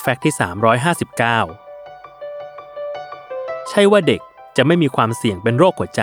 [0.00, 0.34] แฟกต์ที่
[1.00, 4.20] 359 ใช่ว่าเด็ก
[4.56, 6.02] จะไม่มีความเสี่ยงเป็นโรคหัวใจ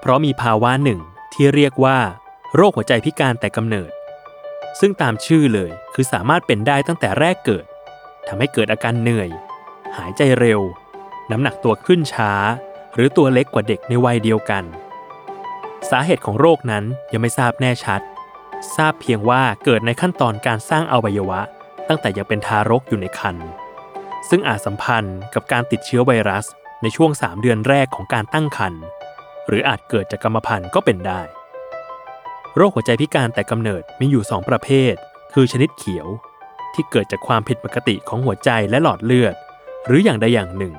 [0.00, 1.00] เพราะมีภาวะหนึ่ง
[1.32, 1.98] ที่เรียกว่า
[2.56, 3.90] โรคหัวใจพิการแต่กำเนิด
[4.80, 7.66] ซึ่งตามชื่อเลยคือสามารถเป็นได้ตั้งแต่แรกเกิด
[8.28, 9.28] ทำให้เกิดอาการเหนื่อย
[9.96, 10.60] หายใจเร็ว
[11.30, 12.32] น้ำหนักตัวขึ้นช้า
[12.94, 14.64] หรือตัวเล็กกว่าเด็กในวัยเดียวกัน
[15.90, 18.00] สาเหตุของโรคนั้นยังไม่ทราบแน่ชัด
[18.76, 21.40] ทราบเพียงว่าเกิดในขั้นตอนการสร้างอวัยวะ
[21.88, 23.48] ตั้งแต่ยังเป็นทารกอยู่ในครรภ์
[24.28, 26.46] ซึ่งอาจสัมพันธ์กับการติดเชื้อไวรัส
[26.82, 28.82] ในช่วง 3 เดือนแรกของการตั้งครรภ์
[29.48, 31.20] หรืออาจเกิดจากกรรมพันธุ์ก็เป็นได้
[32.56, 34.94] โรคหัวใจพิการแต่กำเนิดมีอยู่ 2 ประเภท
[35.34, 36.06] คือชนิดเขียว
[36.74, 39.34] ที่เกิดจากความผิดปกติของหัวใจและหลอดเลือด
[39.86, 40.74] หรืออย่างใดอย่างหนึ่ง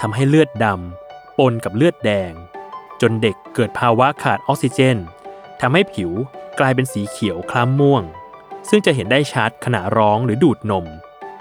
[0.00, 2.32] ทำให้เลือดดำปนกับเลือดแดง
[3.00, 4.98] จนเด็กเกิดภาวะขาดออกซิเจน
[5.60, 6.10] ทำให้ผิว
[6.60, 8.04] กลายเป็นสีเขียวคล้ำม่วง
[8.68, 10.86] ซึ่งจะเห็นได้ชัดขณะร้องหรือดูดนม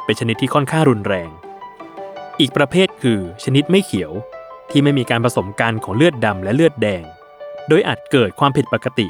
[0.04, 1.30] เป็นชนิดที่ค่อนข้างรุนแรง
[2.40, 4.12] อีกประเภทคือชนิดไม่เขียว
[4.72, 7.04] ที่ไม่มีการผสมกันของเลือดดำและเลือดแดง
[7.68, 9.08] โดยอาจเกิดความผิดปกติ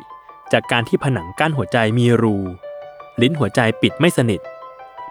[0.53, 2.37] จากการที่ผนังกั้นหัวใจมีรู
[3.21, 4.41] ลิ้นหัวใจปิดไม่สนิท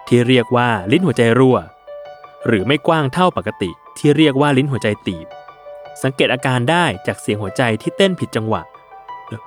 [0.07, 1.57] ที่เรียกว่าลิ้นหัวใจรั่ว
[2.47, 5.27] หรือไม่กว้างเท่าปกติ ที่เรียกว่าลิ้นหัวใจตีบ
[6.03, 8.61] สังเกตอาการได้จากเสียงหัวใจที่เต้นผิดจังหวะ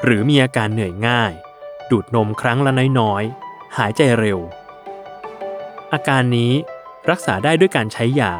[0.04, 1.32] หรือมีอาการเหนื่อยง่าย
[1.90, 3.22] ดูดนมครั้งละน้อย
[3.80, 4.38] หายใจเร็ว
[5.92, 6.52] อาการนี้
[7.10, 8.32] รักษาได้ด้วยการใช้ยา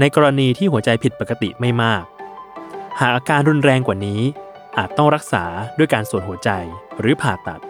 [0.00, 2.04] ในกรณีที่หัวใจผิดปกติไม่มาก
[3.00, 4.20] หากอาการรุนแรงกว่านี้
[4.76, 5.44] อาจต้องรักษา
[5.78, 6.50] ด้วยการส่วนหัวใจ
[7.00, 7.60] หรือผ่าตัด